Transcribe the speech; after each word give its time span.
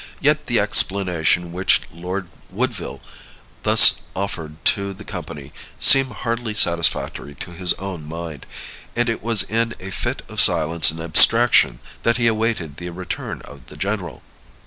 Yet 0.19 0.47
the 0.47 0.59
explanation 0.59 1.51
which 1.53 1.83
Lord 1.93 2.27
Woodville 2.51 3.01
thus 3.61 4.01
offered 4.15 4.55
to 4.65 4.93
the 4.93 5.03
company 5.03 5.53
seemed 5.79 6.11
hardly 6.11 6.55
satisfactory 6.55 7.35
to 7.35 7.51
his 7.51 7.73
own 7.73 8.07
mind, 8.09 8.47
and 8.95 9.09
it 9.09 9.21
was 9.21 9.43
in 9.43 9.75
a 9.79 9.91
fit 9.91 10.23
of 10.27 10.41
silence 10.41 10.89
and 10.89 10.99
abstraction 11.01 11.79
that 12.01 12.17
he 12.17 12.25
awaited 12.25 12.77
the 12.77 12.89
return 12.89 13.43
of 13.43 13.67
the 13.67 13.77
general. 13.77 14.23